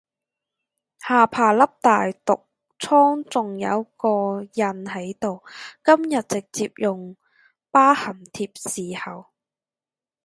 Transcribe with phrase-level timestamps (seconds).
[1.07, 2.47] 下巴粒大毒
[2.79, 5.43] 瘡仲有個印喺度，
[5.83, 7.15] 今日直接用
[7.69, 9.27] 疤痕貼侍候